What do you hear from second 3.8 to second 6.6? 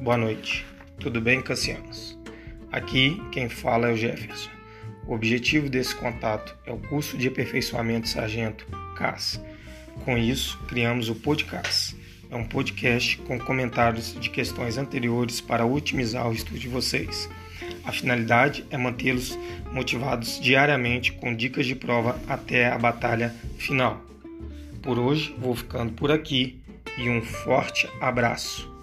é o Jefferson. O objetivo desse contato